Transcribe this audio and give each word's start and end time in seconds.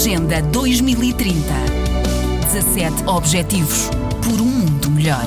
Agenda 0.00 0.40
2030. 0.40 1.36
17 2.50 3.06
Objetivos 3.06 3.90
por 4.24 4.40
um 4.40 4.46
mundo 4.46 4.90
melhor. 4.90 5.26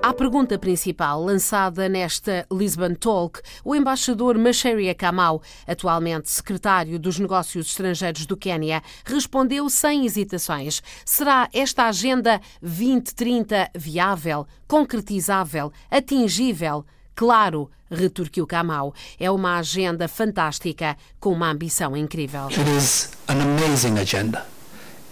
À 0.00 0.14
pergunta 0.14 0.56
principal 0.56 1.20
lançada 1.24 1.88
nesta 1.88 2.46
Lisbon 2.52 2.94
Talk, 2.94 3.40
o 3.64 3.74
embaixador 3.74 4.38
Macharia 4.38 4.94
Kamau, 4.94 5.42
atualmente 5.66 6.30
secretário 6.30 7.00
dos 7.00 7.18
Negócios 7.18 7.66
Estrangeiros 7.66 8.24
do 8.24 8.36
Quênia, 8.36 8.80
respondeu 9.04 9.68
sem 9.68 10.06
hesitações: 10.06 10.80
será 11.04 11.48
esta 11.52 11.88
agenda 11.88 12.40
2030 12.62 13.72
viável, 13.74 14.46
concretizável, 14.68 15.72
atingível? 15.90 16.84
Claro, 17.18 17.68
retorquiu 17.90 18.46
Kamau, 18.46 18.94
é 19.18 19.28
uma 19.28 19.58
agenda 19.58 20.06
fantástica 20.06 20.96
com 21.18 21.32
uma 21.32 21.50
ambição 21.50 21.96
incrível. 21.96 22.46
It 22.46 22.60
is 22.78 23.10
an 23.26 23.40
amazing 23.40 23.98
agenda. 23.98 24.46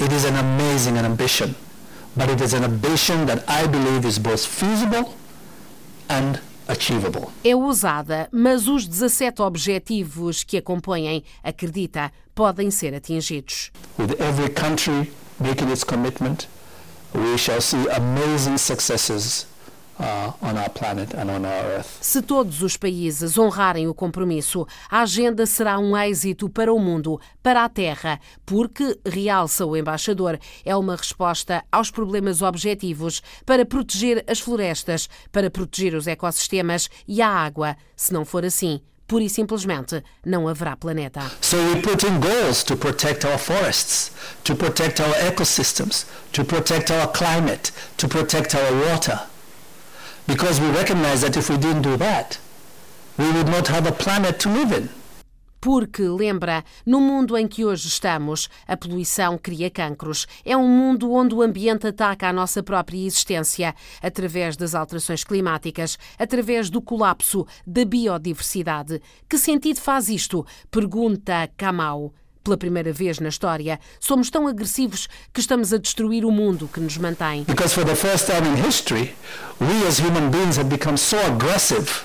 It 0.00 0.14
is 0.14 0.24
an 0.24 0.38
amazing 0.38 0.98
ambition. 0.98 1.56
But 2.14 2.30
it 2.30 2.44
is 2.44 2.54
an 2.54 2.62
ambition 2.62 3.26
that 3.26 3.42
I 3.48 3.66
believe 3.66 4.06
is 4.06 4.18
both 4.18 4.46
feasible 4.46 5.16
and 6.08 6.38
achievable. 6.68 7.32
É 7.42 7.56
ousada, 7.56 8.28
mas 8.30 8.68
os 8.68 8.86
17 8.86 9.42
objetivos 9.42 10.44
que 10.44 10.58
a 10.58 10.62
compõem, 10.62 11.24
acredita, 11.42 12.12
podem 12.36 12.70
ser 12.70 12.94
atingidos. 12.94 13.72
With 13.98 14.12
every 14.20 14.50
country 14.50 15.10
making 15.40 15.72
its 15.72 15.82
commitment, 15.82 16.46
we 17.12 17.36
shall 17.36 17.60
see 17.60 17.84
amazing 17.90 18.58
successes 18.58 19.48
uh, 19.98 20.32
on 20.42 20.56
our 20.56 20.70
planet 20.70 21.14
and 21.14 21.30
on 21.30 21.44
our 21.44 21.64
earth. 21.76 21.98
Se 22.00 22.22
todos 22.22 22.62
os 22.62 22.76
países 22.76 23.36
honrarem 23.38 23.86
o 23.86 23.94
compromisso, 23.94 24.66
a 24.90 25.00
agenda 25.02 25.46
será 25.46 25.78
um 25.78 25.96
êxito 25.96 26.48
para 26.48 26.72
o 26.72 26.78
mundo, 26.78 27.20
para 27.42 27.64
a 27.64 27.68
Terra, 27.68 28.20
porque, 28.44 28.98
realça 29.06 29.64
o 29.64 29.76
embaixador, 29.76 30.38
é 30.64 30.76
uma 30.76 30.96
resposta 30.96 31.64
aos 31.70 31.90
problemas 31.90 32.42
objetivos 32.42 33.22
para 33.44 33.64
proteger 33.64 34.24
as 34.26 34.40
florestas, 34.40 35.08
para 35.32 35.50
proteger 35.50 35.94
os 35.94 36.06
ecossistemas 36.06 36.88
e 37.06 37.22
a 37.22 37.28
água. 37.28 37.76
Se 37.94 38.12
não 38.12 38.24
for 38.24 38.44
assim, 38.44 38.80
pura 39.06 39.24
e 39.24 39.30
simplesmente 39.30 40.02
não 40.24 40.48
haverá 40.48 40.76
planeta. 40.76 41.20
So 41.40 41.56
we 41.56 41.80
put 41.80 42.04
in 42.06 42.20
goals 42.20 42.64
to 42.64 42.76
protect 42.76 43.24
our 43.24 43.38
forests, 43.38 44.10
to 44.44 44.54
protect 44.54 45.00
our 45.00 45.14
ecosystems, 45.14 46.06
to 46.32 46.44
protect 46.44 46.90
our 46.90 47.08
climate, 47.12 47.72
to 47.96 48.08
protect 48.08 48.54
our 48.54 48.90
water. 48.90 49.20
Because 50.26 50.60
we 50.60 50.68
recognize 50.70 51.20
that 51.20 51.36
if 51.36 51.48
we 51.48 51.56
didn't 51.56 51.82
do 51.82 51.96
that, 51.98 52.38
we 53.16 53.30
would 53.32 53.46
not 53.46 53.68
have 53.68 53.86
a 53.86 53.92
planet 53.92 54.40
to 54.40 54.48
live 54.48 54.72
in. 54.72 54.88
Porque, 55.60 56.02
lembra, 56.02 56.64
no 56.84 57.00
mundo 57.00 57.36
em 57.36 57.48
que 57.48 57.64
hoje 57.64 57.88
estamos, 57.88 58.48
a 58.68 58.76
poluição 58.76 59.38
cria 59.38 59.70
cancros. 59.70 60.26
É 60.44 60.56
um 60.56 60.68
mundo 60.68 61.12
onde 61.12 61.34
o 61.34 61.42
ambiente 61.42 61.86
ataca 61.86 62.28
a 62.28 62.32
nossa 62.32 62.62
própria 62.62 63.04
existência, 63.04 63.74
através 64.02 64.56
das 64.56 64.74
alterações 64.74 65.24
climáticas, 65.24 65.98
através 66.18 66.70
do 66.70 66.82
colapso 66.82 67.46
da 67.66 67.84
biodiversidade. 67.84 69.00
Que 69.28 69.38
sentido 69.38 69.80
faz 69.80 70.08
isto? 70.08 70.46
Pergunta 70.70 71.48
Kamau. 71.56 72.12
Pela 72.46 72.56
primeira 72.56 72.92
vez 72.92 73.18
na 73.18 73.28
história, 73.28 73.80
somos 73.98 74.30
tão 74.30 74.46
agressivos 74.46 75.08
que 75.34 75.40
estamos 75.40 75.72
a 75.72 75.78
destruir 75.78 76.24
o 76.24 76.30
mundo 76.30 76.70
que 76.72 76.78
nos 76.78 76.96
mantém. 76.96 77.42
Because 77.42 77.74
for 77.74 77.84
the 77.84 77.96
first 77.96 78.26
time 78.26 78.46
in 78.46 78.54
history, 78.64 79.16
we 79.60 79.84
as 79.84 79.98
human 79.98 80.30
beings 80.30 80.56
have 80.56 80.68
become 80.68 80.96
so 80.96 81.18
aggressive 81.26 82.04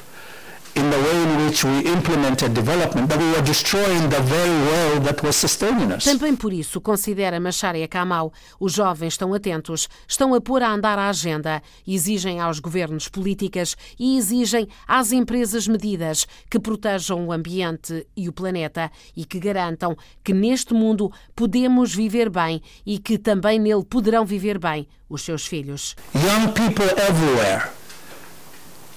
in 0.75 0.89
the 0.89 0.97
way 0.97 1.10
which 1.51 1.65
we 1.65 1.79
implemented 1.79 2.53
development 2.53 3.09
that 3.09 3.19
we 3.19 3.29
were 3.31 3.41
destroying 3.41 4.07
the 4.07 4.21
very 4.21 4.57
world 4.67 5.03
that 5.03 5.21
was 5.21 5.35
sustaining 5.35 5.91
us. 5.91 6.05
Também 6.05 6.33
por 6.33 6.53
isso, 6.53 6.79
considera 6.79 7.41
Macharia 7.41 7.89
Kamau, 7.89 8.31
os 8.57 8.71
jovens 8.71 9.13
estão 9.13 9.33
atentos, 9.33 9.89
estão 10.07 10.33
a 10.33 10.39
pôr 10.39 10.63
a 10.63 10.71
andar 10.71 10.97
a 10.97 11.09
agenda, 11.09 11.61
exigem 11.85 12.39
aos 12.39 12.59
governos 12.59 13.09
políticas 13.09 13.75
e 13.99 14.17
exigem 14.17 14.65
às 14.87 15.11
empresas 15.11 15.67
medidas 15.67 16.25
que 16.49 16.57
protejam 16.57 17.27
o 17.27 17.33
ambiente 17.33 18.07
e 18.15 18.29
o 18.29 18.31
planeta 18.31 18.89
e 19.13 19.25
que 19.25 19.37
garantam 19.37 19.97
que 20.23 20.33
neste 20.33 20.73
mundo 20.73 21.11
podemos 21.35 21.93
viver 21.93 22.29
bem 22.29 22.61
e 22.85 22.97
que 22.97 23.17
também 23.17 23.59
nele 23.59 23.83
poderão 23.83 24.25
viver 24.25 24.57
bem 24.57 24.87
os 25.09 25.21
seus 25.23 25.45
filhos. 25.45 25.97
Young 26.15 26.53
people 26.53 26.89
everywhere 26.97 27.69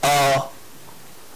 are 0.03 0.49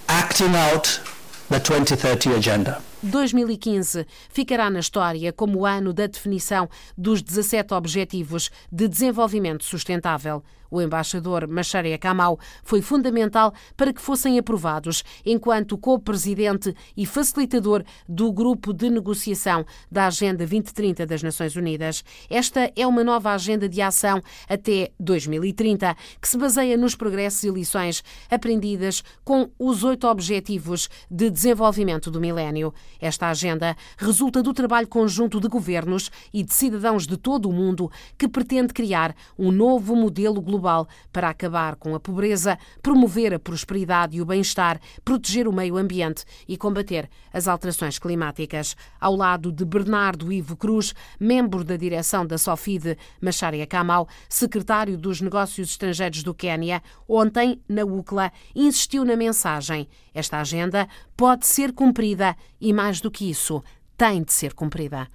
acting 0.07 0.55
out 0.55 1.08
the 1.49 1.59
2030 1.59 2.35
agenda. 2.35 2.83
2015 3.03 4.07
ficará 4.29 4.69
na 4.69 4.81
história 4.81 5.33
como 5.33 5.61
o 5.61 5.67
ano 5.67 5.93
da 5.93 6.07
definição 6.07 6.69
dos 6.97 7.23
17 7.23 7.75
Objetivos 7.75 8.51
de 8.71 8.89
Desenvolvimento 8.89 9.65
Sustentável. 9.65 10.43
O 10.71 10.83
embaixador 10.83 11.47
Macharia 11.49 11.97
Kamau 11.99 12.39
foi 12.63 12.83
fundamental 12.83 13.53
para 13.77 13.93
que 13.93 14.01
fossem 14.01 14.39
aprovados, 14.39 15.03
enquanto 15.25 15.79
co-presidente 15.79 16.75
e 16.97 17.07
facilitador 17.07 17.83
do 18.09 18.31
grupo 18.33 18.73
de 18.73 18.91
negociação 18.91 19.65
da 19.91 20.07
Agenda 20.07 20.39
2030 20.39 21.07
das 21.07 21.23
Nações 21.23 21.57
Unidas. 21.57 22.05
Esta 22.29 22.71
é 22.77 22.87
uma 22.87 23.03
nova 23.03 23.33
agenda 23.33 23.69
de 23.69 23.81
ação 23.81 24.21
até 24.49 24.91
2030, 25.01 25.97
que 26.21 26.29
se 26.29 26.37
baseia 26.37 26.77
nos 26.77 26.95
progressos 26.95 27.45
e 27.45 27.51
lições 27.51 28.03
aprendidas 28.31 29.03
com 29.25 29.51
os 29.59 29.85
oito 29.85 30.07
Objetivos 30.07 30.89
de 31.11 31.31
Desenvolvimento 31.31 32.11
do 32.11 32.21
Milénio. 32.21 32.75
Esta 33.01 33.29
agenda 33.29 33.77
resulta 33.97 34.43
do 34.43 34.53
trabalho 34.53 34.89
conjunto 34.89 35.41
de 35.41 35.49
governos 35.49 36.11
e 36.33 36.43
de 36.43 36.53
cidadãos 36.53 37.07
de 37.07 37.17
todo 37.17 37.49
o 37.49 37.53
mundo 37.53 37.91
que 38.17 38.29
pretende 38.29 38.73
criar 38.73 39.15
um 39.39 39.51
novo 39.51 39.95
modelo 39.95 40.41
global 40.41 40.89
para 41.13 41.29
acabar 41.29 41.77
com 41.77 41.95
a 41.95 42.01
pobreza, 42.01 42.59
promover 42.83 43.35
a 43.35 43.39
prosperidade 43.39 44.17
e 44.17 44.23
o 44.23 44.27
bem-estar, 44.27 44.81
proteger 45.05 45.47
o 45.47 45.53
meio 45.53 45.77
ambiente 45.77 46.25
e 46.47 46.57
combater 46.57 47.09
as 47.33 47.47
alterações 47.49 47.99
climáticas. 47.99 48.77
Ao 49.01 49.15
lado 49.15 49.53
de 49.53 49.65
Bernardo 49.65 50.33
Ivo 50.33 50.57
Cruz, 50.57 50.95
membro 51.19 51.65
da 51.65 51.77
direção 51.77 52.27
da 52.27 52.39
Sofide, 52.39 52.97
Macharia 53.21 53.67
Kamau, 53.67 54.09
secretário 54.29 54.97
dos 54.97 55.21
Negócios 55.21 55.71
Estrangeiros 55.71 56.23
do 56.23 56.35
Quênia, 56.35 56.83
ontem, 57.09 57.61
na 57.69 57.85
UCLA, 57.85 58.33
insistiu 58.55 59.05
na 59.05 59.17
mensagem: 59.17 59.89
esta 60.15 60.41
agenda 60.41 60.89
pode 61.19 61.49
ser 61.49 61.73
cumprida 61.73 62.37
e, 62.61 62.73
mais 62.73 63.01
do 63.01 63.11
que 63.11 63.29
isso, 63.29 63.61
tem 63.97 64.23
de 64.23 64.33
ser 64.33 64.55
cumprida. 64.55 65.09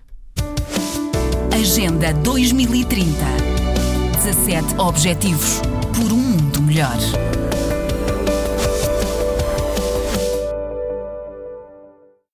Agenda 1.56 2.14
2030. 2.14 3.08
17 4.22 4.80
Objetivos 4.80 5.62
por 5.96 6.12
um 6.12 6.18
mundo 6.18 6.62
melhor. 6.62 6.98